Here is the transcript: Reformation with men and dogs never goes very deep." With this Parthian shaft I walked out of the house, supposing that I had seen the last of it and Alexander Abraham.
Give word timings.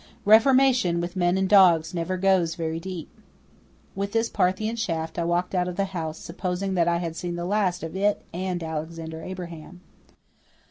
Reformation 0.25 0.99
with 0.99 1.15
men 1.15 1.37
and 1.37 1.47
dogs 1.47 1.93
never 1.93 2.17
goes 2.17 2.55
very 2.55 2.79
deep." 2.79 3.07
With 3.93 4.13
this 4.13 4.29
Parthian 4.31 4.75
shaft 4.75 5.19
I 5.19 5.23
walked 5.25 5.53
out 5.53 5.67
of 5.67 5.75
the 5.75 5.85
house, 5.93 6.17
supposing 6.17 6.73
that 6.73 6.87
I 6.87 6.97
had 6.97 7.15
seen 7.15 7.35
the 7.35 7.45
last 7.45 7.83
of 7.83 7.95
it 7.95 8.23
and 8.33 8.63
Alexander 8.63 9.21
Abraham. 9.21 9.81